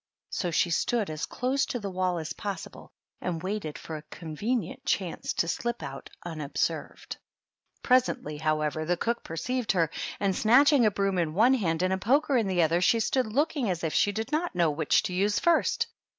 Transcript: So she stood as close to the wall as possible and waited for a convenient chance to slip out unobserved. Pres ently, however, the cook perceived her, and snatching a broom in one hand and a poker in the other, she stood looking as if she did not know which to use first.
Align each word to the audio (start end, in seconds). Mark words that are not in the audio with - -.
So 0.31 0.49
she 0.49 0.71
stood 0.71 1.11
as 1.11 1.27
close 1.27 1.63
to 1.67 1.79
the 1.79 1.91
wall 1.91 2.17
as 2.17 2.33
possible 2.33 2.91
and 3.21 3.43
waited 3.43 3.77
for 3.77 3.97
a 3.97 4.01
convenient 4.09 4.83
chance 4.83 5.31
to 5.33 5.47
slip 5.47 5.83
out 5.83 6.09
unobserved. 6.25 7.17
Pres 7.83 8.07
ently, 8.07 8.39
however, 8.41 8.83
the 8.83 8.97
cook 8.97 9.23
perceived 9.23 9.73
her, 9.73 9.91
and 10.19 10.35
snatching 10.35 10.87
a 10.87 10.89
broom 10.89 11.19
in 11.19 11.35
one 11.35 11.53
hand 11.53 11.83
and 11.83 11.93
a 11.93 11.99
poker 11.99 12.35
in 12.35 12.47
the 12.47 12.63
other, 12.63 12.81
she 12.81 12.99
stood 12.99 13.27
looking 13.27 13.69
as 13.69 13.83
if 13.83 13.93
she 13.93 14.11
did 14.11 14.31
not 14.31 14.55
know 14.55 14.71
which 14.71 15.03
to 15.03 15.13
use 15.13 15.37
first. 15.37 15.85